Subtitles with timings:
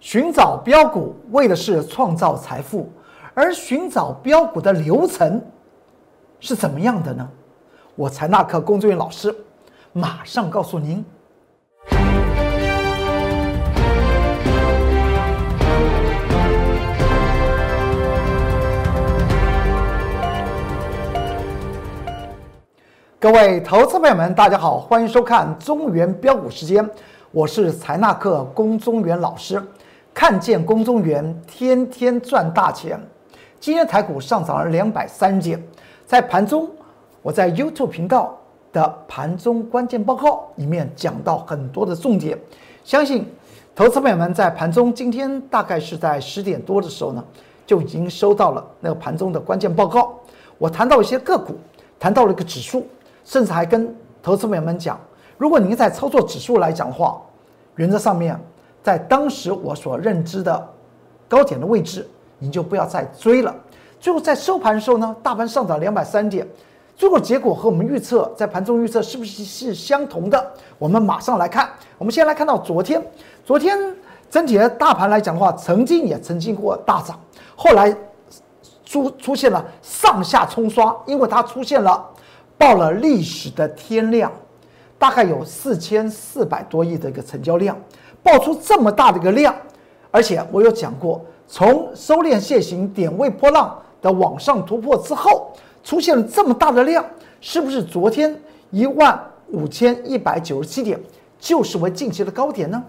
[0.00, 2.90] 寻找标股为的是创造财富，
[3.34, 5.38] 而寻找标股的流程
[6.40, 7.28] 是怎么样的呢？
[7.94, 9.34] 我财纳克工作人员老师
[9.92, 11.04] 马上告诉您。
[23.18, 26.88] 各位投资朋友们，大家好，欢迎收看中原标股时间，
[27.32, 29.62] 我是财纳克龚中原老师。
[30.12, 33.00] 看见龚中原，天天赚大钱。
[33.58, 35.62] 今天台股上涨了两百三十点，
[36.06, 36.68] 在盘中，
[37.22, 38.38] 我在 YouTube 频道
[38.72, 42.38] 的盘中关键报告里面讲到很多的重点，
[42.84, 43.26] 相信
[43.74, 47.24] 投资朋友们在盘中今天大概是在十点多的时候呢，
[47.66, 50.14] 就已经收到了那个盘中的关键报告。
[50.58, 51.54] 我谈到一些个股，
[51.98, 52.86] 谈到了一个指数。
[53.22, 54.98] 甚至还跟投资朋友们讲，
[55.36, 57.20] 如果您在操作指数来讲的话，
[57.76, 58.36] 原则上面，
[58.82, 60.68] 在当时我所认知的
[61.28, 62.08] 高点的位置，
[62.38, 63.54] 您就不要再追了。
[63.98, 66.46] 最后在收盘的时候呢，大盘上涨两百三点，
[66.96, 70.52] 最后结果和我们预测在盘中预测是不是是相同的？
[70.78, 71.68] 我们马上来看。
[71.98, 73.04] 我们先来看到昨天，
[73.44, 73.78] 昨天
[74.30, 77.20] 整体的大盘来讲的话，曾经也曾经过大涨，
[77.54, 77.94] 后来
[78.84, 82.06] 出出现了上下冲刷，因为它出现了。
[82.56, 84.30] 报了历史的天量，
[84.98, 87.74] 大概有四千四百多亿的一个成交量，
[88.22, 89.54] 爆出这么大的一个量，
[90.10, 97.04] 而且我有讲过，从收敛线型点位波浪的往上突破之后，出现了这么大的量，
[97.40, 98.38] 是不是昨天
[98.70, 101.00] 一万五千一百九十七点
[101.38, 102.82] 就是为近期的高点呢？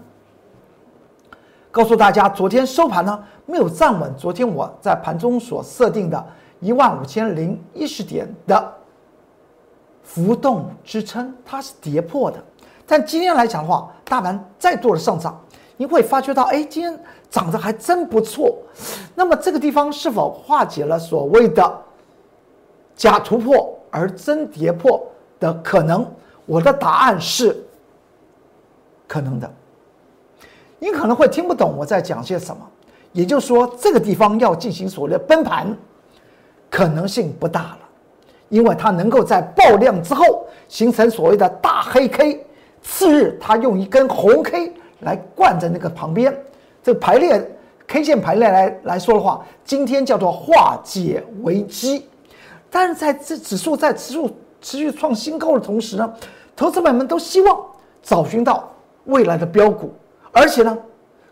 [1.70, 6.24] 告诉大家，昨天收盘呢没有站稳，昨天我在盘中所设定的
[6.60, 8.74] 一万五千零一十点的。
[10.04, 12.42] 浮动支撑它是跌破的，
[12.86, 15.40] 但今天来讲的话，大盘再度的上涨，
[15.76, 16.98] 你会发觉到，哎，今天
[17.30, 18.56] 涨得还真不错。
[19.14, 21.82] 那么这个地方是否化解了所谓的
[22.94, 25.02] 假突破而真跌破
[25.40, 26.06] 的可能？
[26.44, 27.56] 我的答案是
[29.06, 29.50] 可能的。
[30.78, 32.60] 你可能会听不懂我在讲些什么，
[33.12, 35.74] 也就是说，这个地方要进行所谓的崩盘，
[36.68, 37.78] 可能性不大了。
[38.48, 42.44] 因为它能够在爆量之后形成所谓的大黑 K，
[42.82, 46.36] 次日它用一根红 K 来灌在那个旁边，
[46.82, 47.50] 这个排列
[47.86, 52.08] K 线排列来来说的话，今天叫做化解危机。
[52.70, 56.12] 但是在这指数在持续持续创新高的同时呢，
[56.56, 57.60] 投资们们都希望
[58.02, 58.70] 找寻到
[59.04, 59.92] 未来的标股，
[60.32, 60.76] 而且呢，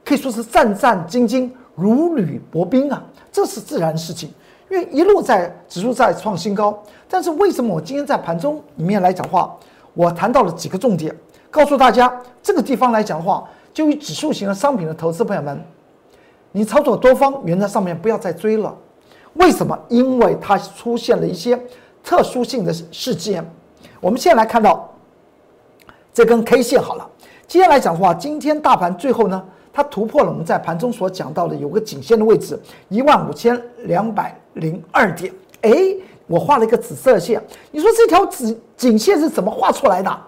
[0.04, 3.02] 可以说是战战兢兢、如履薄冰啊，
[3.32, 4.32] 这是自然事情。
[4.68, 9.56] 因为一路在指数在创新高，但是为什么我今天在盘中里面来讲话，
[9.94, 11.12] 我谈到了几个重点，
[11.50, 12.12] 告诉大家
[12.42, 15.62] 这个地方来讲的话，就以指数型的商品的投资朋友们，
[16.52, 18.74] 你操作多方原则上面不要再追了。
[19.34, 19.78] 为什么？
[19.88, 21.58] 因为它出现了一些
[22.02, 23.44] 特殊性的事件。
[24.00, 24.88] 我们现在来看到
[26.12, 27.06] 这根 K 线好了，
[27.46, 29.42] 接下来讲的话，今天大盘最后呢？
[29.72, 35.32] 它突破了我们在盘中所讲到的有个颈线的位置一万五千两百零二点。
[35.60, 35.72] 哎，
[36.26, 37.40] 我画了一个紫色线，
[37.70, 40.20] 你说这条紫颈线是怎么画出来的？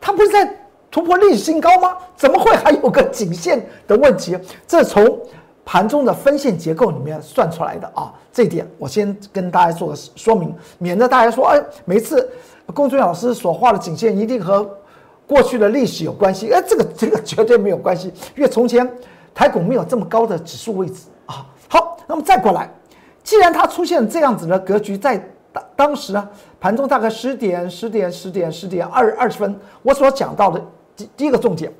[0.00, 0.50] 它不是在
[0.90, 1.96] 突破历史新高吗？
[2.16, 4.36] 怎么会还有个颈线的问题？
[4.66, 5.20] 这从
[5.64, 8.12] 盘中的分线结构里面算出来的啊。
[8.32, 12.28] 这一点我先跟大家做个说明，免得大家说，哎，每次
[12.74, 14.68] 龚俊老师所画的颈线一定和。
[15.26, 18.84] 过去的历史有关系，哎，这个这个绝对没有关系，因为从前
[19.32, 21.46] 台股没有这么高的指数位置啊。
[21.68, 22.68] 好，那么再过来，
[23.22, 26.28] 既然它出现这样子的格局，在当当时呢，
[26.60, 30.62] 盘中大概十点、十点、十点、十点二二十分，我所讲到的
[30.94, 31.72] 第第一个重点，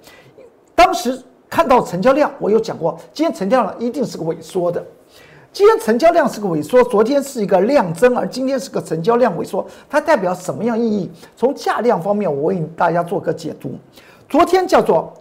[0.75, 4.83] 当时看到成交量，我有讲过，今天成交量一定是个萎缩的。
[5.53, 11.11] 今天成交量是个萎缩，昨天是一个量增，而今天是个成交量萎缩，它代表什么样意义？
[11.37, 13.75] 从价量方面，我为大家做个解读。
[14.29, 15.13] 昨天叫做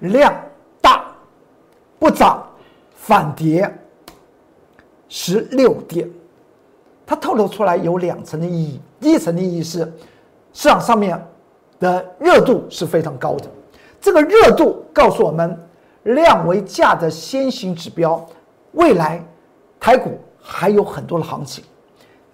[0.00, 0.34] 量
[0.80, 1.04] 大
[1.98, 2.42] 不涨
[2.94, 3.70] 反跌
[5.10, 6.08] 十六点，
[7.06, 8.80] 它透露出来有两层的意义。
[9.00, 9.80] 第一层的意义是
[10.52, 11.20] 市场上面
[11.78, 13.46] 的热度是非常高的，
[14.00, 15.58] 这个热度告诉我们
[16.04, 18.24] 量为价的先行指标。
[18.72, 19.24] 未来
[19.78, 21.62] 台股还有很多的行情。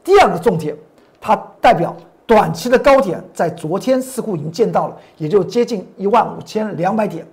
[0.02, 0.74] 第二个重点，
[1.20, 1.94] 它代表
[2.26, 7.26] 短期的高点在昨天似乎已经见到了，也就接近一万五千两百点。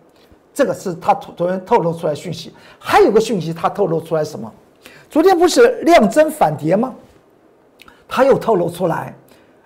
[0.54, 2.52] 这个是它昨天透露出来讯息。
[2.80, 4.52] 还有个讯息，它透露出来什么？
[5.10, 6.94] 昨天不是量增反跌吗？
[8.08, 9.14] 它又透露出来，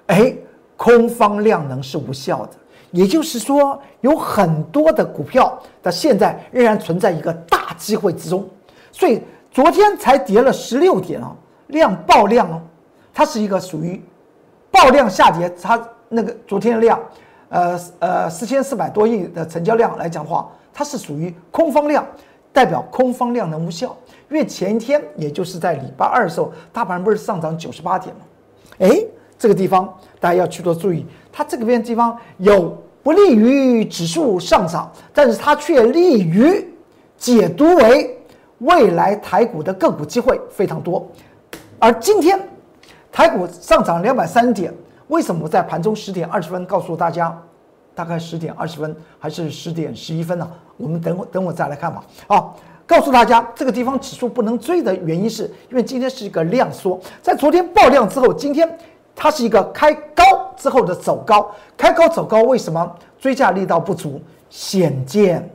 [0.08, 0.36] 哎，
[0.76, 2.52] 空方量能是无效的，
[2.92, 8.48] 也就是说，有很多的股票它现在仍然存在一个大机会之中，
[8.92, 9.22] 所以
[9.52, 11.36] 昨天才跌了十六点啊，
[11.68, 12.62] 量爆量哦，
[13.14, 14.04] 它是一个属于
[14.72, 15.80] 爆量下跌，它
[16.10, 17.00] 那个昨天量，
[17.50, 22.06] 呃呃四千四百多亿的成交量来讲的话，它是属于空方量，
[22.52, 23.96] 代表空方量能无效，
[24.30, 28.22] 因为前一天也就是在礼拜二的时候，大盘不是上涨九十八点吗？
[28.82, 28.90] 哎。
[29.40, 36.64] 这个地方大家要去做注意，它这个边地方有不利于指数上涨，但是它却利于
[37.18, 38.16] 解读为
[38.60, 41.10] 未来台股的个股机会非常多。
[41.80, 42.40] 而今天
[43.12, 44.72] 台股上涨两百三点，
[45.08, 47.36] 为什么在盘中十点二十分告诉大家？
[47.96, 50.48] 大概十点二十分还是十点十一分呢？
[50.78, 52.04] 我们等会等会再来看吧。
[52.28, 52.54] 啊，
[52.92, 58.78] 告诉大家这个地方指数不能追的原因是因为今天是一个量缩，在昨天爆量之后，今天。
[59.14, 60.24] 它是一个开高
[60.58, 64.20] 之后的走高，开高走高，为什么追价力道不足？
[64.50, 65.48] 显见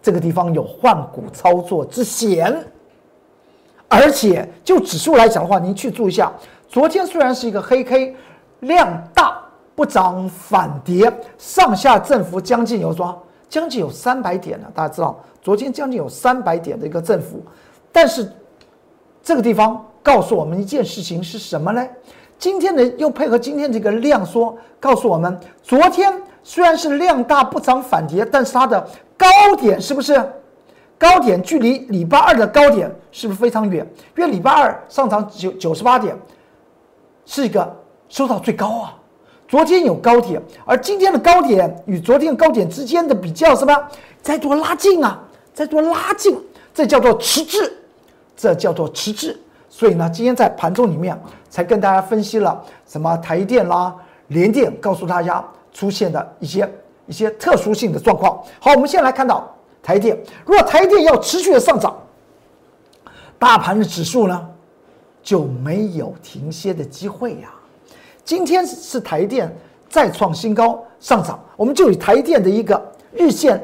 [0.00, 2.64] 这个地方有换股操作之嫌。
[3.88, 6.30] 而且就指数来讲的话，您去注意一下，
[6.68, 8.14] 昨天虽然是一个黑 K，
[8.60, 9.40] 量大
[9.74, 14.68] 不涨反跌，上下振幅将近有多将近有三百点呢。
[14.72, 17.44] 大家知道，昨天将近有三百点的一个振幅，
[17.92, 18.32] 但是
[19.22, 21.86] 这个地方告诉我们一件事情是什么呢？
[22.38, 26.10] 今天的又配合今天这个量缩，告诉我们，昨天
[26.42, 28.88] 虽然是量大不涨反跌，但是它的
[29.18, 29.26] 高
[29.58, 30.18] 点是不是
[30.96, 33.86] 高点距离礼拜二的高点是不是非常远？
[34.16, 36.16] 因为礼拜二上涨九九十八点，
[37.26, 37.76] 是一个
[38.08, 38.96] 收到最高啊。
[39.50, 43.76] 昨天有高点，而今天的高点与昨天高点之间的比较什么？
[44.22, 45.20] 在做拉近啊，
[45.52, 46.40] 在做拉近，
[46.72, 47.72] 这叫做迟滞，
[48.36, 49.36] 这叫做迟滞。
[49.68, 53.92] 所以呢，今天在盘中里面才跟大家分析了什么台电啦、
[54.28, 56.72] 联电，告诉大家出现的一些
[57.06, 58.40] 一些特殊性的状况。
[58.60, 59.52] 好，我们先来看到
[59.82, 61.98] 台电，如果台电要持续的上涨，
[63.36, 64.48] 大盘的指数呢
[65.24, 67.50] 就没有停歇的机会呀。
[68.24, 69.50] 今天是台电
[69.88, 72.80] 再创新高上涨，我们就以台电的一个
[73.12, 73.60] 日线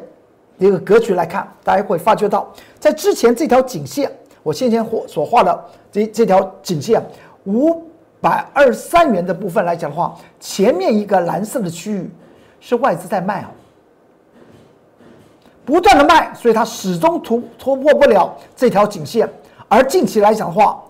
[0.59, 2.51] 一个格局来看，大家会发觉到，
[2.81, 4.11] 在之前这条颈线。
[4.43, 7.03] 我先前画所画的这这条颈线
[7.47, 7.83] 五
[8.21, 12.09] 百二十三元的部分来讲的话，前面一个蓝色的区域
[12.61, 13.51] 是外资在卖啊，
[15.65, 19.29] 不断的卖，所以它始终突突破不了这条颈线。
[19.67, 20.81] 而近期来讲的话，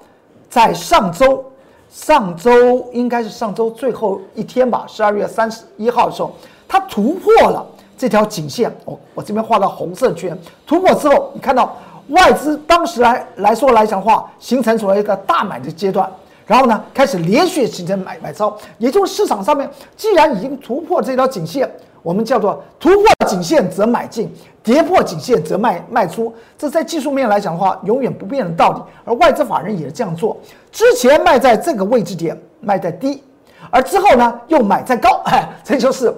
[0.51, 1.43] 在上周
[1.91, 6.33] 上周应该是上周最后一天吧，十二月三十一号的时候，
[6.69, 7.67] 它突破了
[7.97, 8.75] 这条颈线。
[8.85, 10.37] 我我这边画了红色圈，
[10.67, 11.77] 突破之后，你看到。
[12.11, 16.09] 外资当时来来说来讲话，形成所谓一个大买的阶段，
[16.47, 21.69] 然后呢，开始连续形成买买超，也就是市场上面既然已经突破这条颈线，
[22.06, 24.32] 我们叫做突破颈线则买进，
[24.62, 28.81] 跌破颈线则卖卖出，这在技术面来讲的话，永远不变的道理。
[29.05, 30.37] 而外资法人也是这样做，
[30.70, 33.25] 之前卖在这个位置点，卖在低，
[33.73, 36.14] 而之后呢又买在高，哎， 这就是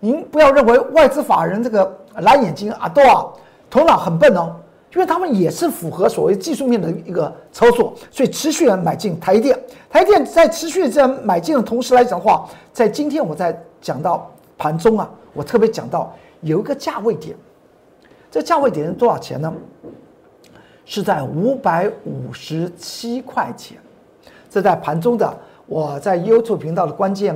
[0.00, 3.24] 您不要认为外资法人这个蓝眼睛啊，都啊
[3.70, 4.56] 头脑很笨哦。
[4.94, 9.56] 因为他们也是符合所谓技术面的一个操作，所以持续的买进台电。
[9.88, 15.08] 台电在持续这样买进的同时来讲的话，在今天我在讲到盘中啊，
[15.38, 17.36] 我特别讲到有一个价位点，
[18.28, 19.54] 这价位点是多少钱呢？
[20.84, 23.78] 是在五百五十七块钱。
[24.50, 25.32] 这在盘中的
[25.66, 27.32] 我在 YouTube 频道的关键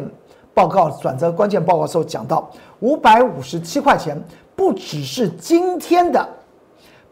[0.52, 4.20] 报告转折关键报告时候讲到，五百五十七块钱
[4.56, 6.28] 不只是今天的。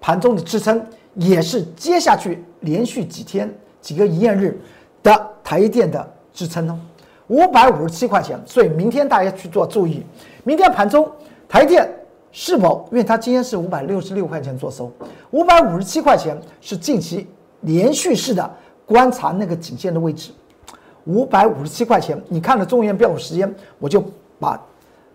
[0.01, 3.49] 盘中的支撑也是接下去连续几天
[3.81, 4.61] 几个营业日
[5.05, 6.77] 的台积电的支撑哦，
[7.31, 8.39] 五百五十七块钱。
[8.45, 10.05] 所以明天大家去做注意，
[10.45, 11.11] 明天盘中
[11.49, 11.89] 台电
[12.33, 12.87] 是否？
[12.91, 14.93] 因为它今天是五百六十六块钱做收，
[15.31, 17.27] 五百五十七块钱是近期
[17.61, 18.51] 连续式的
[18.85, 20.33] 观察那个颈线的位置。
[21.07, 24.05] 五百五十七块钱，你看了中原标股时间，我就
[24.39, 24.61] 把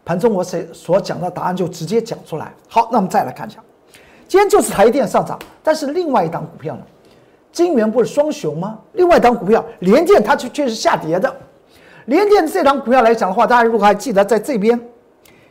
[0.03, 2.51] 盘中我所所讲的答案就直接讲出来。
[2.67, 3.59] 好，那我们再来看一下。
[4.27, 6.81] 今天就是台电上涨，但是另外一档股票呢？
[7.51, 8.79] 金元不是双雄吗？
[8.93, 11.33] 另外一档股票联电它却却是下跌的。
[12.05, 14.79] 联电这张股票来讲的话，大家如果还记得，在这边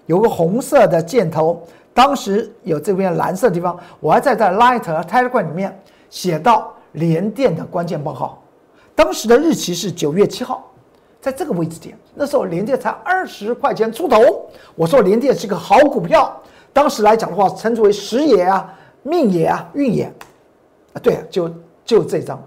[0.06, 1.60] 有个红色的箭头，
[1.92, 5.76] 当时有这边蓝色的地方，我还在在 Light 和 Telegram 里面
[6.10, 8.38] 写到联电的关键报告，
[8.94, 10.70] 当时的日期是九月七号，
[11.20, 16.40] 在这个位置点，那时候联电才二十块钱出头，我说联电是个好股票。
[16.72, 20.04] 当时来讲的话，称之为时也啊、命也啊、运也。
[20.92, 21.50] 啊，对，就
[21.84, 22.40] 就这张，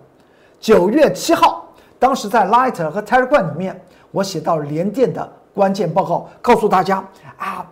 [0.60, 1.66] 九月七号，
[2.00, 3.82] 当时在 Light 和 Telegram 里面，
[4.18, 7.08] 我写到联电的关键报告，告诉大家
[7.38, 7.64] 啊，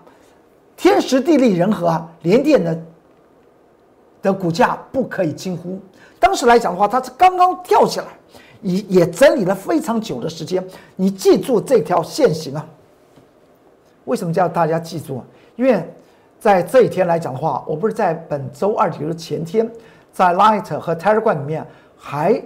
[0.77, 2.79] 天时地利人和啊，联电的
[4.21, 5.79] 的股价不可以轻忽。
[6.19, 8.05] 当时来讲的话，它是刚刚跳起来，
[8.61, 10.63] 也也整理了非常久的时间。
[10.95, 12.63] 你记住这条线型啊。
[14.03, 15.23] 为什么叫大家记住啊？
[15.55, 15.83] 因为
[16.39, 19.67] 在这一天来讲的话，我不是在本周二，也就是前天，
[20.13, 21.65] 在 Light 和 Telegram 里面
[21.97, 22.39] 还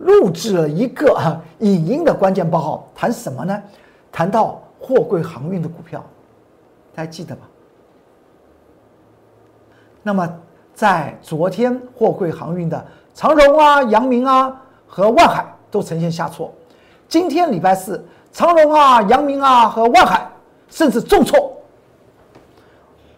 [0.00, 3.62] 录制了一个啊 影音的关键报告，谈什么呢？
[4.12, 6.04] 谈到货柜航运的股票，
[6.94, 7.48] 大家记得吧？
[10.02, 10.28] 那么
[10.74, 16.52] 在昨天，货柜航运的长荣啊、阳明啊和万海都呈现下挫。
[17.08, 20.26] 今天礼拜四，长荣啊、阳明啊和万海。
[20.72, 21.52] 甚至重挫，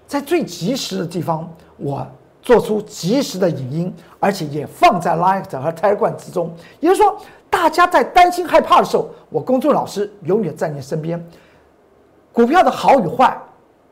[0.07, 1.47] 在最及时的地方，
[1.77, 2.07] 我
[2.43, 6.53] 做出及时的影音，而且也放在 Light 和 Telegram 之中。
[6.81, 7.17] 也就是说，
[7.49, 11.25] 大家在担心害怕的时候，我公众老师永远在你身边。
[12.33, 13.39] 股票的好与坏，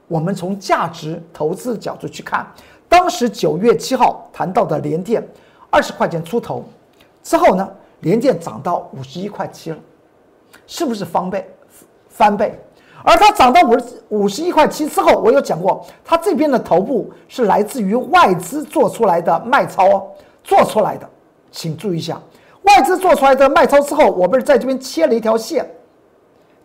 [0.09, 2.47] 我们从价值投资角度去看。
[2.89, 5.25] 当时九月七号谈到的联电
[5.71, 6.65] 二十块钱出头
[7.23, 9.79] 之后呢，联电涨到五十一块七了，
[10.67, 11.49] 是不是翻倍？
[12.09, 12.59] 翻倍？
[13.03, 20.07] 而它涨到五十五十一块七之后，我有讲过，它这边的头部是来自于外资做出来的卖超哦，
[20.45, 21.09] 做出来的，
[21.51, 22.21] 请注意一下，
[22.63, 25.67] 外资做出来的卖超之后，我不是在这边切了一条线，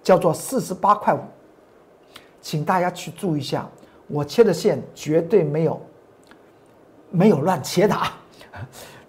[0.03, 1.19] 叫做四十八块五，
[2.41, 3.65] 请大家去注意一下，
[4.07, 5.81] 我切的线绝对没有
[7.11, 8.17] 没有乱切的啊，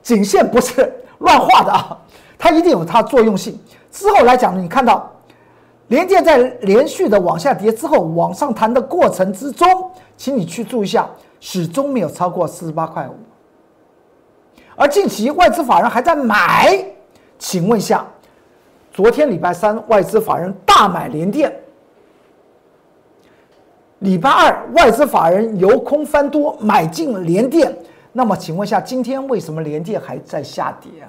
[0.01, 1.99] 颈线不是乱画的啊，
[2.39, 3.59] 它一定有它作用性。
[3.91, 5.11] 之后来讲，你看到。
[5.89, 11.09] 连电在连续的往下跌之后，往上弹的过程之中，请你去注意一下，
[11.41, 13.15] 始终没有超过四十八块五。
[14.75, 16.85] 而近期外资法人还在买，
[17.39, 18.05] 请问下，
[18.93, 21.55] 昨天礼拜三外资法人大买连电，
[24.01, 27.75] 礼拜二外资法人由空翻多买进连电，
[28.13, 31.09] 那么请问下，今天为什么连电还在下跌啊？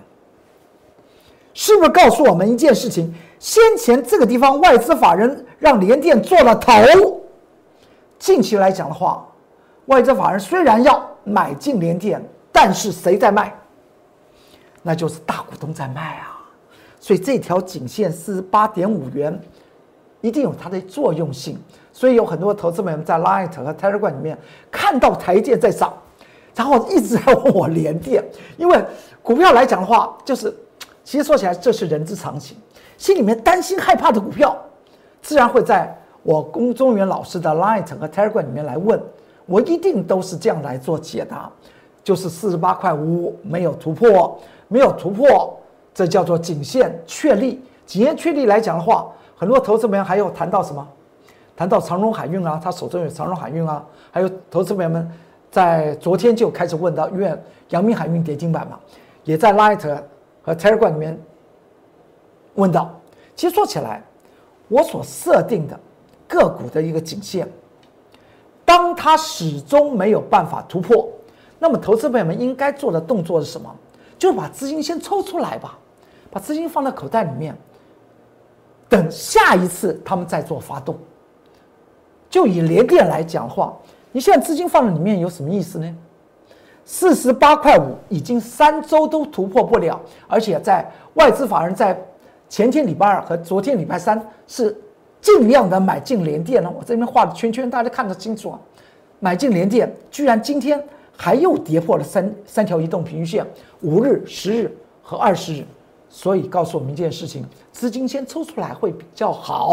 [1.58, 3.12] 是不是告诉我们一件事情？
[3.40, 6.72] 先前这个地方外资法人让联电做了头，
[8.20, 9.28] 近期来讲的话，
[9.88, 13.52] 外资法人虽然要买进联电，但是谁在卖？
[14.84, 16.38] 那就是大股东在卖啊。
[17.00, 19.42] 所以这条颈线四十八点五元，
[20.22, 21.60] 一定有它的作用性。
[21.92, 24.38] 所以有很多投资们在 Light 和 Telegram 里面
[24.70, 25.92] 看到台阶在涨，
[26.54, 28.24] 然后一直在问我联电，
[28.58, 28.80] 因为
[29.24, 30.56] 股票来讲的话，就是
[31.08, 32.58] 其实说起来这是人之常情。
[32.98, 34.58] 心里面担心害怕的股票，
[35.22, 39.02] 自然会在我龚中原老师的 Light 和 Telegram 里面来问，
[39.46, 41.50] 我一定都是这样来做解答，
[42.04, 44.38] 就是四十八块五没有突破，
[44.68, 45.58] 没有突破，
[45.94, 47.64] 这叫做颈线确立。
[47.86, 50.86] 颈线确立来讲的话，很多投资朋友还有谈到什么？
[51.56, 55.10] 谈到长荣海运啊，他手中有长荣海运啊，还有投资朋友们
[55.50, 57.34] 在昨天就开始问到，因为
[57.70, 58.78] 阳明海运跌停板嘛，
[59.24, 59.98] 也在 Light
[60.48, 61.22] 和 Telegram 里面。
[62.56, 63.00] 问到
[63.36, 64.02] ：“其实说起来，
[64.68, 65.80] 我所设定的
[66.28, 67.48] 个股的一个颈线，
[68.66, 71.08] 当它始终没有办法突破，
[71.60, 73.70] 那么投资朋友们应该做的动作是什么？
[74.18, 75.78] 就是把资金先抽出来吧，
[76.32, 77.56] 把资金放在口袋里面，
[78.90, 80.98] 等下一次他们再做发动。
[82.28, 83.78] 就以联电来讲话，
[84.12, 85.96] 你现在资金放在里面有什么意思呢？
[86.90, 91.96] 四十八块五已经三周都突破不了，而且在外资法人在。
[92.50, 94.74] 前天礼拜二和昨天礼拜三是
[95.20, 96.72] 尽量的买进联电了。
[96.72, 98.60] 我这边画的圈圈，大家看得清楚啊。
[99.20, 100.82] 买进联电，居然今天
[101.18, 103.46] 还又跌破了三三条移动平均线，
[103.82, 105.66] 五日、十日和二十日。
[106.08, 109.72] 所以告诉我们一件事情：资金先抽出来会比较好。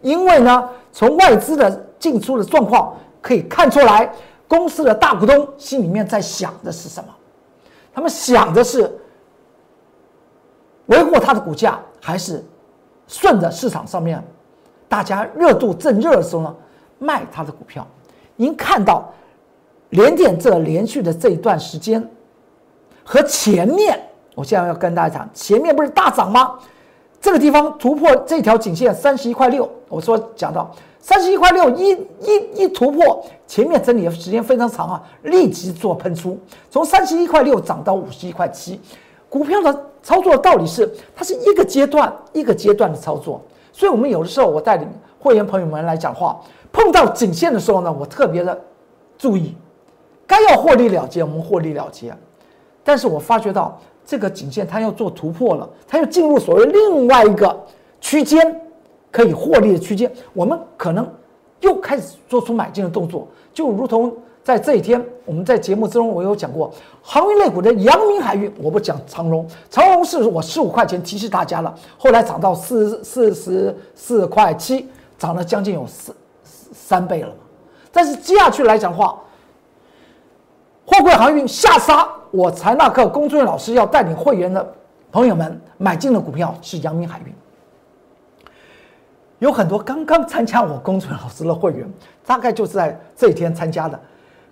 [0.00, 4.08] 因为呢，从外资的进出的状况可以看出来，
[4.52, 7.08] 公司的大股东心里面在想的是什么？
[7.94, 8.98] 他们想的是。
[10.86, 12.44] 维护它的股价，还是
[13.06, 14.22] 顺着市场上面
[14.88, 16.54] 大家热度正热的时候呢，
[16.98, 17.86] 卖它的股票。
[18.34, 19.10] 您看到
[19.90, 22.06] 连电这连续的这一段时间
[23.04, 23.98] 和前面，
[24.34, 26.58] 我现在要跟大家讲，前面不是大涨吗？
[27.20, 30.70] 这个地方突破这条颈线三十一块六，我说讲到
[31.02, 31.90] 三十一块六一
[32.20, 36.38] 一一突破，前面整理的时间非常长啊，立即做喷出，
[36.70, 38.80] 从三十一块六涨到五十一块七，
[39.28, 39.86] 股票的。
[40.04, 43.40] 操作的道理是，它是一个阶段一个阶段的操作，
[43.72, 44.88] 所以我们有的时候我带领
[45.20, 46.40] 会员朋友们来讲话，
[46.72, 48.60] 碰到颈线的时候呢，我特别的
[49.16, 49.54] 注意，
[50.26, 52.12] 该要获利了结，我们获利了结，
[52.82, 57.56] 但是我发觉到这个颈线它要做突破了，它要进入所谓另外一个
[58.00, 58.60] 区间，
[59.12, 61.08] 可以获利的区间，我们可能
[61.60, 74.88] 又开始做出买进的动作，就如同在这一天，我们在节目之中我有讲过，航运类股的阳明海运，我不讲长荣，长荣是我十五块钱提示大家了，后来涨到四四十四块七，
[75.18, 76.12] 涨了将近有四
[76.72, 77.28] 三倍了。
[77.92, 79.16] 但是接下去来讲的话，
[80.86, 84.74] 货柜航运下杀，我财纳克龚俊老师要带领会员的
[85.12, 87.32] 朋友们买进的股票是阳明海运。
[89.42, 91.84] 有很多刚刚参加我龚俊老师的会员，
[92.24, 93.98] 大概就是在这一天参加的，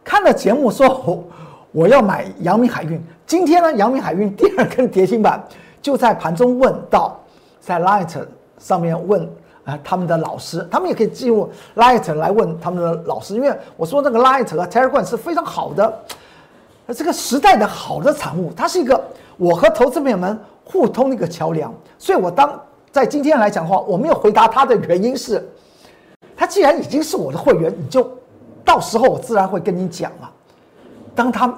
[0.02, 1.24] 看了节目说我
[1.70, 3.00] 我要买阳明海运。
[3.24, 5.40] 今天呢，阳明海运第二根跌停板，
[5.80, 7.16] 就在盘中问到，
[7.60, 8.20] 在 Light
[8.58, 9.22] 上面问
[9.64, 16.00] 啊他们的老师，他们也可以进入 Light 来问他们的老师，因为我说那个 Light 和 Telegram 是非常好的。
[16.88, 19.00] 这个时代的好的产物，它是一个
[19.36, 21.72] 我和投资朋友们互通的一个桥梁。
[21.96, 22.60] 所以，我当
[22.92, 25.48] 在今天来讲的话，我没有回答他的原因是，
[26.36, 28.10] 他既然已经是我的会员，你就
[28.64, 30.30] 到时候我自然会跟你讲了。
[31.14, 31.52] 当他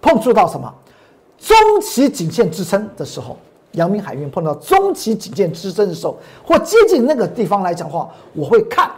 [0.00, 0.72] 碰触到什么
[1.38, 3.38] 中期颈线支撑的时候，
[3.72, 8.90] 阳明海运碰到中期颈线支撑的时候，或接近那个地方来讲的话，我会看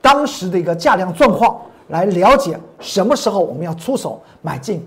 [0.00, 1.60] 当时的一个价量状况。
[1.88, 4.86] 来了解什么时候我们要出手买进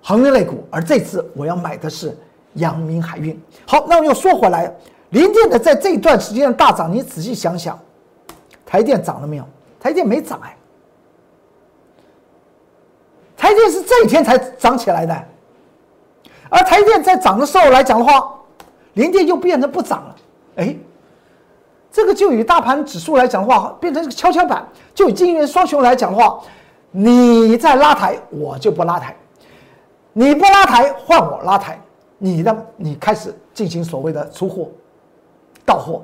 [0.00, 2.16] 航运类股，而这次我要买的是
[2.58, 3.40] 阳明海运。
[3.66, 4.72] 好，那我又说回来，
[5.10, 7.78] 联电的在这一段时间的大涨，你仔细想想，
[8.64, 9.44] 台电涨了没有？
[9.80, 10.56] 台电没涨哎，
[13.36, 15.24] 台电是这一天才涨起来的，
[16.48, 18.34] 而台电在涨的时候来讲的话，
[18.94, 20.16] 联电又变成不涨了，
[20.56, 20.76] 哎。
[21.90, 24.62] 这个就以大盘指数来讲的话，变成一个跷跷板；
[24.94, 26.38] 就以金元双雄来讲的话，
[26.90, 29.14] 你在拉抬，我就不拉抬；
[30.12, 31.80] 你不拉抬，换我拉抬。
[32.18, 34.68] 你的你开始进行所谓的出货、
[35.64, 36.02] 到货，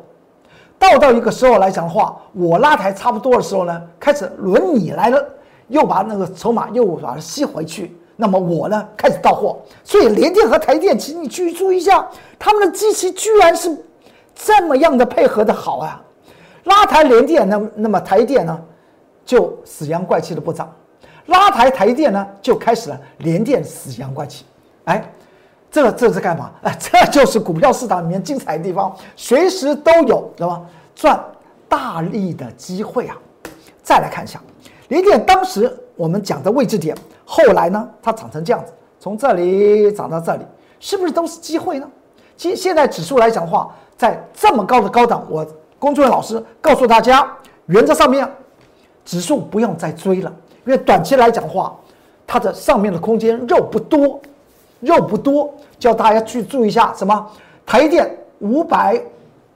[0.79, 5.25] 到到一个时候来讲的话，我拉抬差不多的时候呢，开始轮你来了，
[5.69, 7.97] 又把那个筹码又把它吸回去。
[8.17, 9.59] 那么我呢，开始到货。
[9.83, 12.09] 所以联电和台电，请你去注意一下，
[12.39, 13.77] 他们的机器居然是。
[14.37, 16.03] 这么样的配合的好啊，
[16.65, 18.61] 拉抬联电，那那么台电呢，
[19.25, 20.67] 就死阳怪气的不涨；
[21.27, 24.45] 拉抬台电呢，就开始了联电死阳怪气。
[24.87, 25.09] 哎，
[25.75, 26.53] 这这是干嘛？
[26.63, 31.19] 哎， 这就是股票市场里面精彩的地方，随时都有什么赚
[31.69, 33.17] 大利的机会啊！
[33.83, 34.41] 再来看一下
[34.87, 40.45] 联电，当时我们讲的位置点，后来呢，它涨成这样子，从这里涨到这里，
[40.79, 41.91] 是不是都是机会呢？
[42.37, 43.75] 其现在指数来讲的话。
[43.97, 45.47] 在这么高的高档，我
[45.79, 47.25] 工作人员老师告诉大家，
[47.67, 48.29] 原则上面，
[49.05, 50.33] 指数不用再追了，
[50.67, 51.73] 因为短期来讲的话，
[52.27, 54.21] 它的上面的空间肉不多，
[54.85, 57.31] 肉不多，叫大家去注意一下什么？
[57.65, 58.09] 台电
[58.41, 59.01] 五百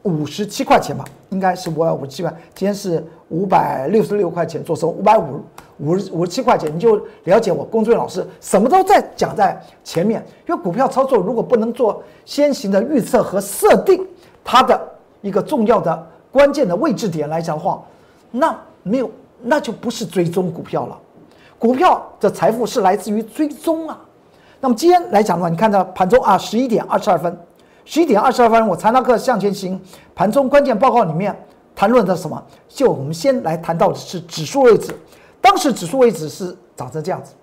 [0.02, 5.42] 五十七块钱吧，应该是五百五十七块，今天是五百六十六块钱做收，五百五
[5.78, 14.06] 五五十七块钱，你就了解我工作人员老师什么都在讲在前面，因为股票操作如果不能做先行的预测和设定。
[14.50, 14.80] 它的
[15.20, 17.82] 一个重要的关键的位置点来讲的话，
[18.30, 19.10] 那没有，
[19.42, 20.98] 那就不是追踪股票了。
[21.58, 24.00] 股票的财富是来自于追踪啊。
[24.60, 27.38] 那么今天来讲的话，你看到盘中啊，十一点二十二分，
[27.84, 29.80] 十一点二十二分，我财纳克向前行
[30.14, 31.36] 盘中关键报告里面
[31.76, 32.42] 谈论的什么？
[32.68, 34.92] 就我们先来谈到的是指数位置，
[35.40, 37.34] 当时指数位置是长成这样子。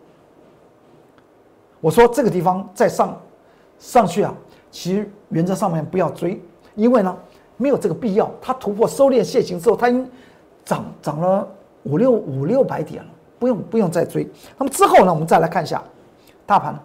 [1.79, 3.17] 我说这个地方再上
[3.79, 4.33] 上去啊，
[4.69, 6.41] 其实原则上面不要追。
[6.75, 7.15] 因为呢，
[7.55, 8.29] 没有这个必要。
[8.41, 10.11] 它突破收敛线形之后，它已经
[10.65, 11.47] 涨涨了
[11.83, 14.29] 五六五六百点了，不用不用再追。
[14.57, 15.81] 那么之后呢，我们再来看一下
[16.45, 16.77] 大盘。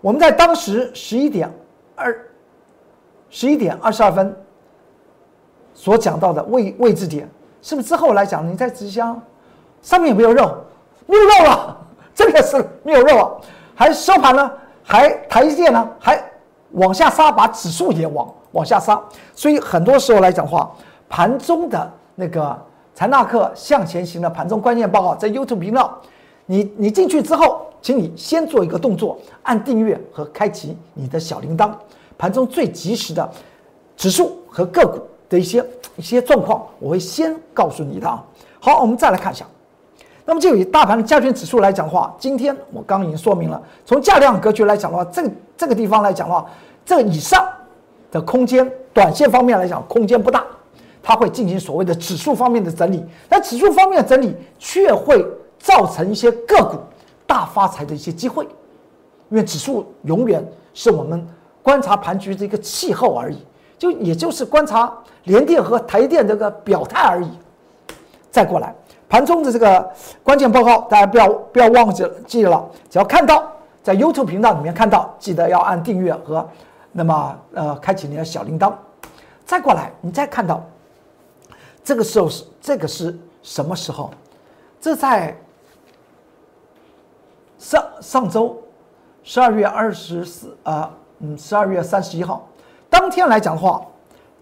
[0.00, 1.52] 我们在当时十一点
[1.94, 2.16] 二
[3.30, 4.34] 十一点二十二分
[5.74, 7.28] 所讲到的位位置点，
[7.62, 8.48] 是不是之后来讲？
[8.48, 9.18] 你在直销
[9.82, 10.64] 上面有没有肉？
[11.06, 11.76] 没有肉了，
[12.14, 13.30] 真的是没有肉啊！
[13.74, 14.50] 还收盘呢？
[14.82, 15.88] 还台阶呢？
[15.98, 16.22] 还？
[16.72, 19.00] 往下杀，把指数也往往下杀，
[19.34, 20.70] 所以很多时候来讲话，
[21.08, 22.58] 盘中的那个
[22.92, 25.96] 财纳克向前行的盘中关键报告在 YouTube 频道，
[26.44, 31.70] 你你进去之后，请你先做一个动作，按订阅和开启你的小铃铛，
[32.18, 33.30] 盘中最及时的
[33.96, 38.20] 指数和个股的一些一些状况，我会先告诉你的啊。
[38.58, 39.46] 好，我们再来看一下。
[40.24, 45.22] 那么就以大盘的加权指数来讲的话，今天我刚已经说明了，从价量格局来讲的话，这
[45.56, 46.44] 这个地方来讲的话，
[46.84, 47.46] 这以上
[48.10, 50.44] 的空间，短线方面来讲空间不大，
[51.04, 55.24] 它会进行所谓的指数方面的整理，但指数方面的整理却会
[55.56, 56.78] 造成一些个股
[57.26, 58.44] 大发财的一些机会，
[59.28, 61.26] 因为指数永远是我们
[61.62, 63.44] 观察盘局的一个气候而已，
[63.76, 64.92] 就也就是观察
[65.24, 67.30] 联电和台电这个表态而已。
[68.30, 68.74] 再过来，
[69.08, 69.90] 盘中的这个
[70.22, 73.50] 关键报告，大家不要不要忘记记了，只要看到
[73.82, 76.46] 在 YouTube 频道里面看到，记得要按订阅和
[76.92, 78.72] 那么呃开启你的小铃铛。
[79.44, 80.62] 再过来，你再看到
[81.82, 84.10] 这个时候是这个是什么时候？
[84.80, 85.36] 这在
[87.66, 88.56] 上上周
[89.24, 92.46] 十二月二十四啊，嗯，十二月三十一号
[92.88, 93.84] 当天来讲的话，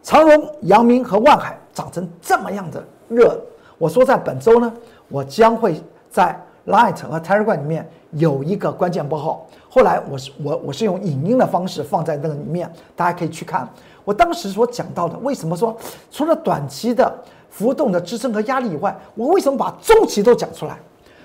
[0.03, 3.41] 长荣、阳明和万海涨成这么样的热。
[3.79, 4.71] 我说在本周呢，
[5.09, 9.47] 我将会在 Light 和 Telegram 里面有一个关键报号。
[9.71, 13.67] 后来我是我我是用影音的方式放在那个里面，大家可以去看。
[14.05, 15.75] 我当时所讲到的，为什么说
[16.11, 17.11] 除了短期的
[17.49, 20.79] 浮动的支撑和压力以外，我为什么把中期都讲出来？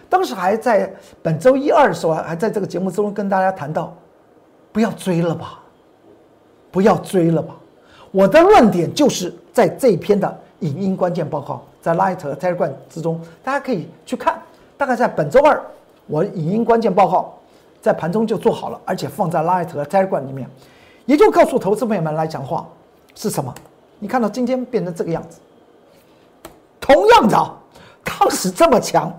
[0.09, 0.91] 当时还在
[1.21, 3.93] 本周一二的时候，还在这个节目中跟大家谈到，
[4.71, 5.59] 不要追了吧，
[6.71, 7.55] 不要追了吧。
[8.11, 14.41] 我的论点就是在这一篇的影音关键报告，在 Light 和 Telegram 之中，大家可以去看。
[14.77, 15.61] 大概在本周二，
[16.07, 17.37] 我影音关键报告
[17.81, 20.49] 在盘中就做好了，而且放在 Light 和 Telegram 里面。
[21.05, 22.67] 也就告诉投资朋友们来讲话
[23.13, 23.53] 是什么？
[23.99, 25.39] 你看到今天变成这个样子，
[26.79, 27.51] 同样的，
[28.03, 29.11] 当时这么强，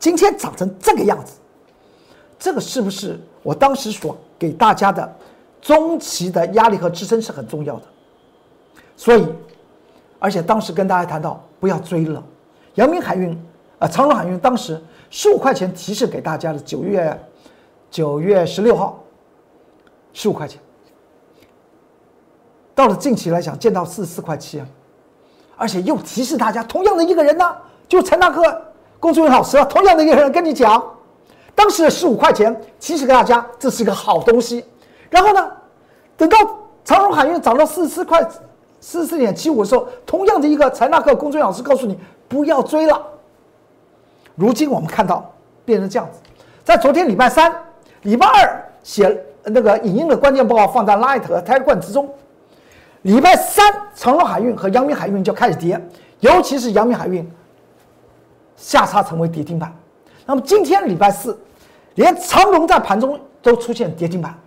[0.00, 1.34] 今天长成这个样子，
[2.38, 5.16] 这个是不是我当时所给大家的
[5.60, 7.82] 中期的压力和支撑是很重要的？
[8.96, 9.26] 所以，
[10.18, 12.22] 而且当时跟大家谈到不要追了，
[12.76, 13.38] 阳明海运
[13.78, 17.18] 啊，长荣海运当时十五块钱提示给大家的九月
[17.90, 18.98] 九月十六号，
[20.14, 20.58] 十五块钱。
[22.74, 24.66] 到了近期来讲，见到四十四块七啊，
[25.56, 27.54] 而且又提示大家，同样的一个人呢，
[27.86, 28.42] 就陈大哥、
[29.00, 30.82] 龚作员老师，同样的一个人跟你讲，
[31.54, 34.62] 当时的十五块钱提示给大家，这是个好东西。
[35.08, 35.50] 然后呢，
[36.18, 36.36] 等到
[36.84, 38.22] 长荣海运涨到四十四块
[38.78, 43.02] 四十四点七五的时候，同样的一个陈大哥、龚作员老师告诉你不要追了。
[44.36, 45.32] 如今我们看到
[45.64, 46.18] 变成这样子，
[46.62, 47.52] 在昨天礼拜三、
[48.02, 52.08] 礼拜二写那个影音的关键报告放在 Light 和 Telegram 之中。
[53.02, 55.80] 礼拜三，长荣海运和阳明海运就开始跌，
[56.20, 57.26] 尤其是阳明海运
[58.60, 59.74] 下杀成为跌停板。
[60.26, 61.36] 那么今天礼拜四，
[61.94, 64.38] 连长龙在盘中都出现跌停板。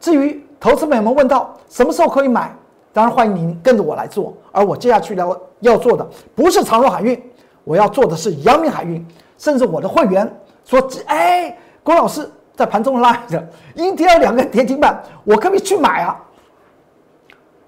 [0.00, 2.56] 至于投资朋友们问到什么时候可以买，
[2.90, 4.34] 当然欢迎您跟着我来做。
[4.50, 7.22] 而我接下去要要做的不是长荣海运，
[7.64, 10.28] 我要做的是阳明海运，甚至我的会员
[10.64, 16.18] 说：“哎，郭老师在盘中拉着阴天两个跌停板，我可不可以去买啊？”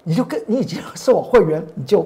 [0.03, 2.05] 你就跟你已经是我会员，你就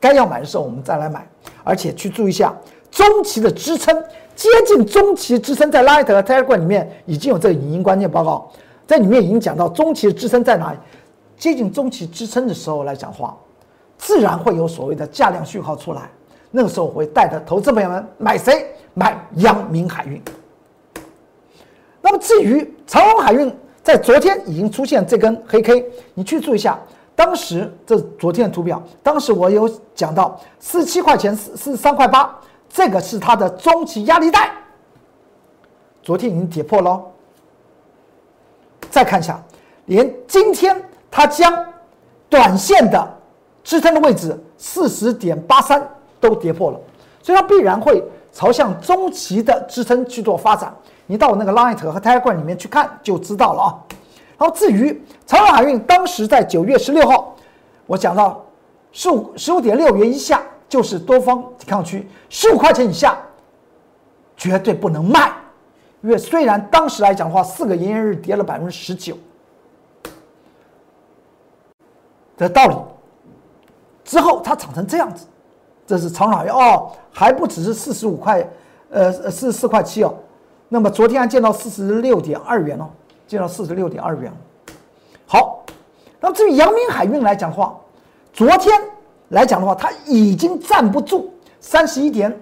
[0.00, 1.28] 该要买的时候我们再来买，
[1.62, 2.56] 而且去注意一下
[2.90, 4.02] 中期的支撑，
[4.34, 8.50] 接近中期支撑在 Light 和 Telegram 里面已经有这个影音关键报告，
[8.86, 10.78] 在里面已经讲到中期的支撑在哪里，
[11.36, 13.36] 接近中期支撑的时候来讲话，
[13.98, 16.10] 自然会有所谓的价量讯号出来，
[16.50, 18.66] 那个时候我会带着投资朋友们买谁？
[18.94, 20.20] 买阳明海运。
[22.02, 25.84] 那么至于长荣海运，在昨天已经出现这根黑 K，
[26.14, 26.80] 你去注意一下。
[27.20, 32.34] 当时这昨天的图表，当时我有讲到四七块钱四四十三块八，
[32.66, 34.50] 这个是它的中期压力带。
[36.02, 36.98] 昨天已经跌破了。
[38.90, 39.38] 再看一下，
[39.84, 41.52] 连今天它将
[42.30, 43.06] 短线的
[43.62, 45.86] 支撑的位置四十点八三
[46.22, 46.80] 都跌破了，
[47.22, 48.02] 所以它必然会
[48.32, 50.74] 朝向中期的支撑去做发展。
[51.04, 53.68] 你到我那个 Light 和 Telegram 里面去看就知道了啊。
[54.40, 57.36] 然后至于长荣海运，当时在九月十六号，
[57.86, 58.42] 我讲到
[58.90, 63.18] 十五十五点六元以下就是多方抵抗区，十五块钱以下
[64.38, 65.30] 绝对不能卖。
[66.00, 69.14] 因为虽然当时来讲的话，四个营业日跌了百分之十九
[72.38, 72.76] 的道理，
[74.04, 75.26] 之后它涨成这样子，
[75.86, 78.48] 这是长海运哦，还不只是四十五块，
[78.88, 80.14] 呃，四十四块七哦，
[80.70, 82.88] 那么昨天还见到四十六点二元哦。
[83.30, 84.32] 降到四十六点二元，
[85.24, 85.64] 好，
[86.18, 87.78] 那么至于阳明海运来讲的话，
[88.32, 88.76] 昨天
[89.28, 92.36] 来讲的话，它已经站不住三十一点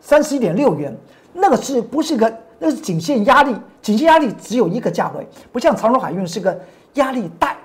[0.00, 0.92] 三十一点六元，
[1.32, 2.38] 那个是不是一个？
[2.58, 6.60] 那是颈线压力，颈线压力只有一个价位，不像长荣海运是个
[6.94, 7.56] 压力带，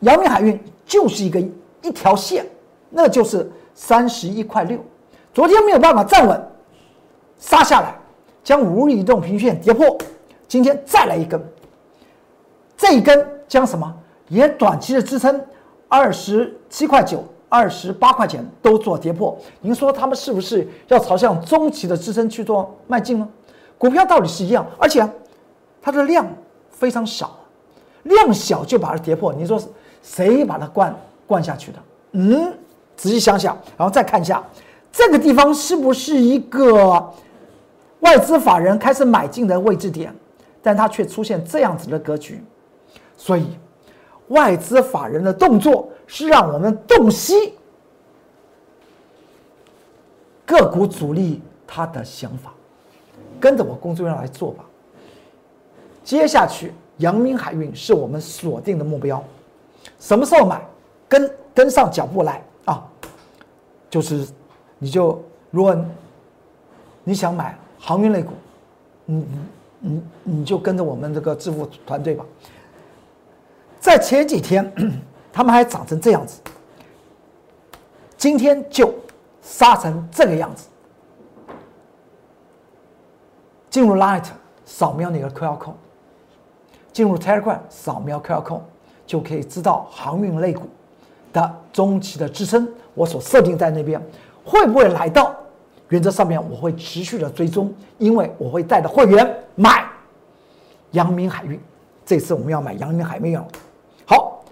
[0.00, 1.38] 阳明海运就是一个
[1.82, 2.46] 一条线，
[2.88, 4.78] 那就是三十一块六，
[5.34, 6.42] 昨天没有办法站稳，
[7.38, 7.94] 杀下来，
[8.42, 9.98] 将五日移动平均线跌破。
[10.50, 11.40] 今天再来一根，
[12.76, 13.94] 这一根将什么？
[14.26, 15.40] 也短期的支撑，
[15.86, 19.38] 二十七块九、二十八块钱都做跌破。
[19.60, 23.28] 您说他们是不是要朝向中期的支撑去做迈进呢？
[23.78, 25.08] 股票道理是一样，而且
[25.80, 26.26] 它的量
[26.68, 27.38] 非常少，
[28.02, 29.32] 量小就把它跌破。
[29.32, 29.56] 你说
[30.02, 30.92] 谁把它灌
[31.28, 31.78] 灌下去的？
[32.10, 32.52] 嗯，
[32.96, 34.42] 仔细想想，然后再看一下
[34.90, 37.14] 这个地方是不是一个
[38.00, 40.12] 外资法人开始买进的位置点，
[40.62, 42.42] 但它却出现这样子的格局，
[43.16, 43.56] 所以
[44.28, 47.54] 外资法人的动作是让我们洞悉
[50.44, 52.52] 个股主力他的想法，
[53.38, 54.64] 跟着我工作人员来做吧。
[56.02, 59.22] 接下去，阳明海运是我们锁定的目标。
[59.98, 60.60] 什么时候买？
[61.08, 62.86] 跟跟上脚步来啊！
[63.90, 64.28] 就是
[64.78, 65.20] 你就
[65.50, 65.76] 如果
[67.02, 68.30] 你想买航运类股，
[69.06, 69.26] 你
[69.80, 72.24] 你你就跟着我们这个致富团队吧。
[73.80, 74.72] 在前几天，
[75.32, 76.40] 他们还涨成这样子，
[78.16, 78.94] 今天就
[79.40, 80.68] 杀成这个样子。
[83.70, 84.24] 进入 Light
[84.64, 85.72] 扫描那个 QR code，
[86.92, 88.60] 进入 Telegram 扫描 QR code，
[89.06, 90.68] 就可以知道航运类股
[91.32, 94.00] 的中期的支撑，我所设定在那边
[94.44, 95.34] 会不会来到？
[95.90, 99.84] 原则上面我会持续的追踪，因为我会带着会员买
[100.92, 101.60] 阳明海运。
[102.06, 103.44] 这次我们要买阳明海运哦。
[104.06, 104.42] 好，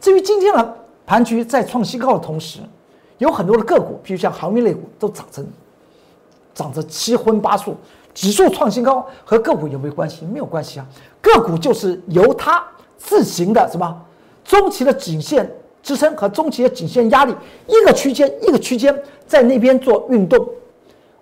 [0.00, 2.60] 至于今天呢，盘局在创新高的同时，
[3.18, 5.46] 有很多的个股，比如像航运类股都涨成
[6.54, 7.76] 涨着七荤八素。
[8.14, 10.24] 指数创新高和个股有没有关系？
[10.26, 10.86] 没有关系啊，
[11.20, 12.64] 个股就是由它
[12.96, 14.04] 自行的什么
[14.44, 15.48] 中期的颈线
[15.84, 17.34] 支撑和中期的颈线压力
[17.68, 20.44] 一个区间一个区间在那边做运动。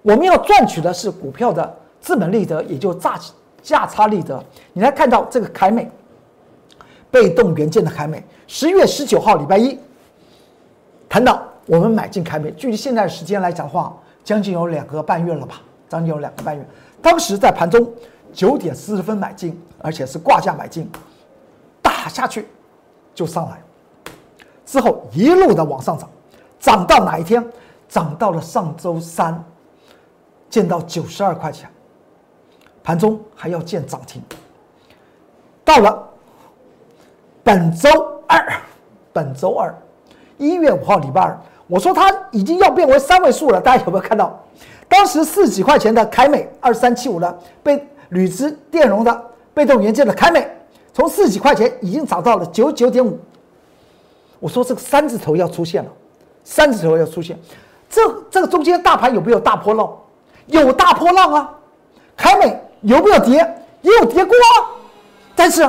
[0.07, 3.19] 我们要赚取的是股票的资本利得，也就价
[3.61, 4.41] 价差利得。
[4.73, 5.91] 你来看到这个凯美
[7.11, 9.77] 被动元件的凯美，十月十九号礼拜一
[11.09, 13.93] 谈到我们买进凯美，距离现在时间来讲的话，
[14.23, 16.65] 将近有两个半月了吧，将近有两个半月。
[17.03, 17.93] 当时在盘中
[18.33, 20.89] 九点四十分买进，而且是挂价买进，
[21.83, 22.47] 打下去
[23.13, 23.61] 就上来，
[24.65, 26.09] 之后一路的往上涨，
[26.61, 27.45] 涨到哪一天？
[27.89, 29.45] 涨到了上周三，
[30.49, 31.69] 见到九十二块钱，
[32.83, 34.23] 盘中还要见涨停。
[35.65, 36.09] 到了
[37.43, 37.89] 本周
[38.29, 38.53] 二，
[39.13, 39.75] 本周二
[40.39, 44.43] 一月五号礼拜二，我说它已经要变为三位数了，大家有没有看到？
[44.89, 50.49] 当时四几块钱的凯美二三七五呢被铝资电容的被动元件的凯美，
[50.93, 53.19] 从四几块钱已经涨到了九九点五。
[54.39, 55.91] 我说这个三字头要出现了，
[56.45, 57.37] 三字头要出现，
[57.91, 59.93] 这这个中间大盘有没有大波浪？
[60.47, 61.51] 有大波浪啊！
[62.17, 63.37] 凯美有没有跌？
[63.83, 64.71] 也有跌过啊！
[65.35, 65.69] 但是，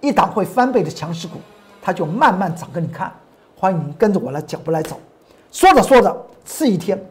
[0.00, 1.38] 一档会翻倍的强势股，
[1.82, 3.12] 它就慢慢涨给你看。
[3.56, 5.00] 欢迎跟着我的脚步来走。
[5.50, 7.02] 说着说着，次一天。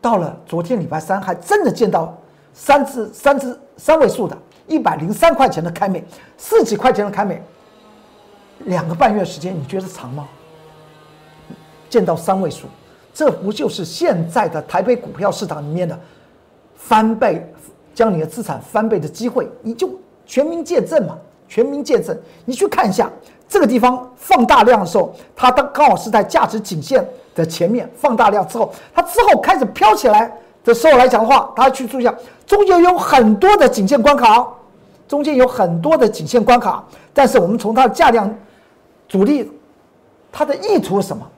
[0.00, 2.16] 到了昨天礼拜三，还真的见到
[2.54, 6.04] 三只三只三位数的，一百零三块钱的凯美，
[6.36, 7.42] 四几块钱的凯美，
[8.60, 10.28] 两个半月时间，你觉得长吗？
[11.90, 12.66] 见到三位数，
[13.18, 15.98] 这不就是现在的台北股票市场里面的
[16.76, 17.44] 翻倍，
[17.92, 19.50] 将你的资产翻倍的机会？
[19.60, 19.90] 你就
[20.24, 23.10] 全民见证嘛，全民见证，你去看一下
[23.48, 27.04] 这个地方放大量的时候，它当刚好是在价值颈线。
[27.34, 32.14] 的前面放大量之后，它之后开始飘起来的时候来讲的话，大家去注意一下，
[32.46, 34.46] 中间有很多的颈线关卡，
[35.08, 36.84] 中间有很多的颈线关卡。
[37.12, 38.32] 但是我们从它的价量
[39.08, 39.50] 主力，
[40.30, 41.28] 它的意图是什么？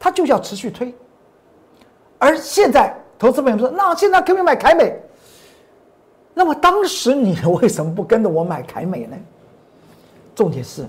[0.00, 0.92] 它就是要持续推。
[2.18, 4.94] 而现在投资朋友说，那现在可以买凯美？
[6.34, 9.16] 那么当时你为什么不跟着我买凯美呢？
[10.34, 10.86] 重点是。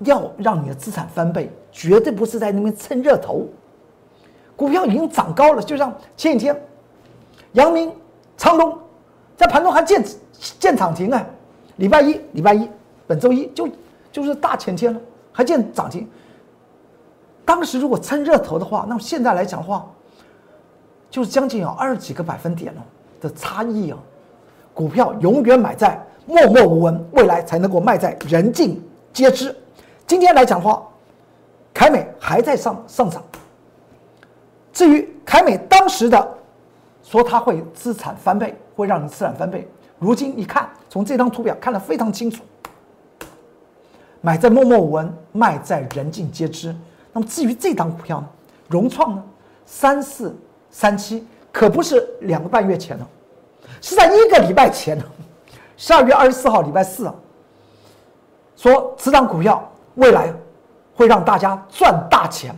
[0.00, 3.46] 要让你的资产翻倍，绝对不是在那边蹭热头。
[4.56, 6.62] 股票已经涨高了，就像前几天，
[7.52, 7.92] 阳明、
[8.36, 8.76] 长隆
[9.36, 10.04] 在盘中还建
[10.58, 11.24] 建涨停啊！
[11.76, 12.68] 礼拜一、礼拜一，
[13.06, 13.68] 本周一就
[14.10, 16.06] 就是大前天了，还建涨停。
[17.44, 19.86] 当时如果蹭热头的话，那么现在来讲的话，
[21.10, 22.82] 就是将近有二十几个百分点了
[23.20, 23.98] 的差异啊！
[24.72, 29.54] 股票永远买在默默无闻，未来才能够卖在人尽皆知。
[30.06, 30.82] 今天来讲的话，
[31.72, 33.22] 凯美还在上上涨。
[34.72, 36.34] 至于凯美当时的
[37.02, 42.42] 说它会资产翻倍，会让你资产翻倍，如今一看，从这张图表看得非常清楚。
[44.20, 46.74] 买在默默无闻，卖在人尽皆知。
[47.14, 48.28] 那么至于这档股票呢？
[48.68, 49.22] 融创呢？
[49.64, 50.36] 三四
[50.68, 53.08] 三七可不是两个半月前了，
[53.80, 55.04] 是在一个礼拜前呢。
[55.78, 57.14] 十二月二十四号礼拜四啊，
[58.54, 59.66] 说此档股票。
[59.96, 60.34] 未来
[60.96, 62.52] 会让大家赚大钱。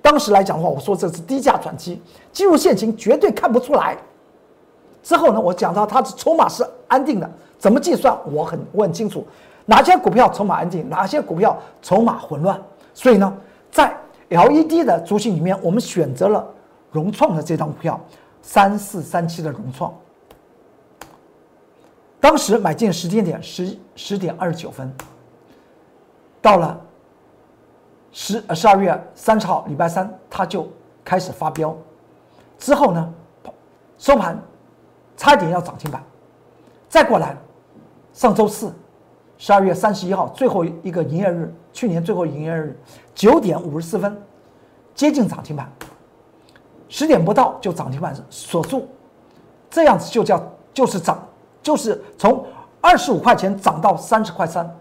[0.00, 2.00] 当时来讲的话，我说这是低价转机，
[2.32, 3.94] 进入现行绝对看不出来。
[5.02, 9.26] 之后呢，我讲到它的筹码是安定的，怎么计算我很我很清楚。
[9.66, 12.58] 哪些股票筹码安静，哪些股票筹码混乱。
[12.94, 13.30] 所以呢，
[13.72, 13.92] 在
[14.28, 16.46] LED 的族群里面，我们选择了
[16.92, 17.98] 融创的这张股票，
[18.40, 19.92] 三四三七的融创。
[22.20, 24.94] 当时买进时间点十十点二十九分，
[26.40, 26.80] 到了
[28.12, 30.68] 十呃十二月三十号礼拜三，它就
[31.04, 31.76] 开始发飙，
[32.58, 33.14] 之后呢，
[33.98, 34.40] 收盘
[35.16, 36.00] 差点要涨停板，
[36.88, 37.36] 再过来，
[38.12, 38.72] 上周四
[39.44, 42.78] 十二月三十一号最后一个营业日，去年最后营业日
[43.12, 44.16] 九点五十四分，
[44.94, 45.68] 接近涨停板，
[46.88, 48.86] 十点不到就涨停板锁住，
[49.68, 50.40] 这样子就叫
[50.72, 51.20] 就是涨。
[51.60, 52.46] 就是从
[52.80, 54.72] 二十五块钱涨到三十块三，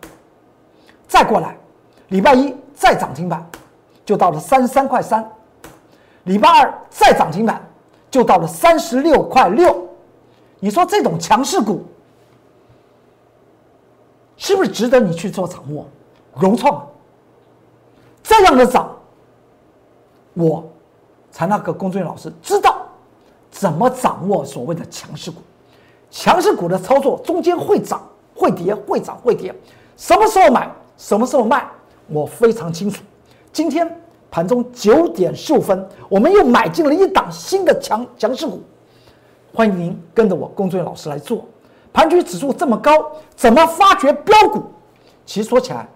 [1.08, 1.58] 再过来，
[2.10, 3.44] 礼拜一再涨停板，
[4.06, 5.28] 就到了三十三块三，
[6.26, 7.68] 礼拜二再涨停板，
[8.12, 9.90] 就到了三十六块六。
[10.60, 11.84] 你说这种强势股
[14.42, 15.86] 是不是值得你去做掌握？
[16.40, 16.84] 融创
[18.24, 18.90] 这样的涨，
[20.34, 20.68] 我
[21.30, 22.88] 才那个工作老师知道
[23.52, 25.42] 怎么掌握所谓的强势股。
[26.10, 28.02] 强势股的操作中间会涨
[28.34, 29.54] 会跌会涨会跌，
[29.96, 31.70] 什么时候买什么时候卖，
[32.08, 33.04] 我非常清楚。
[33.54, 33.88] 今天
[34.32, 38.64] 盘中九点十五分，我们又买进了一档新的强强势股，
[39.54, 41.46] 欢迎您跟着我工作老师来做。
[41.94, 44.64] 盘局指数这么高，怎么发掘标股？
[45.26, 45.88] 其实说起来，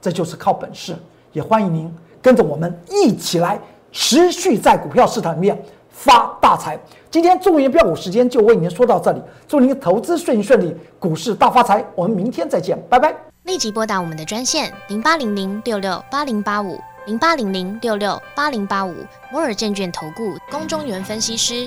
[0.00, 0.96] 这就是靠本事。
[1.32, 3.60] 也欢迎您跟着我们一起来
[3.92, 5.56] 持续在股票市场里面。
[5.98, 6.78] 发大财！
[7.10, 11.82] 今天中原标股时间就为您说到这里，祝您投资顺顺利，股市大发财！
[11.94, 13.16] 我们明天再见，拜拜！
[13.44, 18.94] 立即拨打我们的专线零八零零六六八零八五零八零零六六八零八五
[19.32, 21.66] 摩尔证券投顾龚中原分析师。